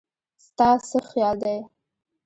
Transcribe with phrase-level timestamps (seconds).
[0.45, 1.57] ستا څه خيال دی